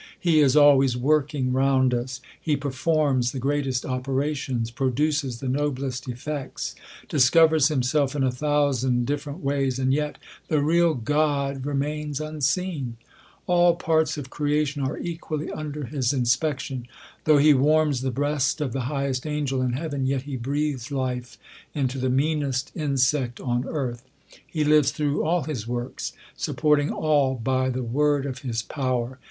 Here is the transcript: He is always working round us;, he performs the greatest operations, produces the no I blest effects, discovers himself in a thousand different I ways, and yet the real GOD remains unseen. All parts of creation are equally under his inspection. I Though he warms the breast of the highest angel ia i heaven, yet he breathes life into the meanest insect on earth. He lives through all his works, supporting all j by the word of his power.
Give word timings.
He 0.19 0.39
is 0.39 0.55
always 0.57 0.97
working 0.97 1.53
round 1.53 1.93
us;, 1.93 2.21
he 2.41 2.57
performs 2.57 3.33
the 3.33 3.37
greatest 3.37 3.85
operations, 3.85 4.71
produces 4.71 5.41
the 5.41 5.47
no 5.47 5.67
I 5.67 5.69
blest 5.69 6.09
effects, 6.09 6.73
discovers 7.07 7.67
himself 7.67 8.15
in 8.15 8.23
a 8.23 8.31
thousand 8.31 9.05
different 9.05 9.41
I 9.41 9.43
ways, 9.43 9.77
and 9.77 9.93
yet 9.93 10.17
the 10.47 10.59
real 10.59 10.95
GOD 10.95 11.67
remains 11.67 12.19
unseen. 12.19 12.97
All 13.45 13.75
parts 13.75 14.17
of 14.17 14.31
creation 14.31 14.81
are 14.81 14.97
equally 14.97 15.51
under 15.51 15.83
his 15.85 16.13
inspection. 16.13 16.87
I 16.87 16.89
Though 17.25 17.37
he 17.37 17.53
warms 17.53 18.01
the 18.01 18.09
breast 18.09 18.59
of 18.59 18.73
the 18.73 18.81
highest 18.89 19.27
angel 19.27 19.61
ia 19.61 19.69
i 19.75 19.77
heaven, 19.77 20.07
yet 20.07 20.23
he 20.23 20.35
breathes 20.35 20.91
life 20.91 21.37
into 21.75 21.99
the 21.99 22.09
meanest 22.09 22.71
insect 22.75 23.39
on 23.39 23.67
earth. 23.67 24.01
He 24.47 24.63
lives 24.63 24.89
through 24.89 25.23
all 25.23 25.43
his 25.43 25.67
works, 25.67 26.13
supporting 26.35 26.89
all 26.89 27.35
j 27.35 27.41
by 27.43 27.69
the 27.69 27.83
word 27.83 28.25
of 28.25 28.39
his 28.39 28.63
power. 28.63 29.19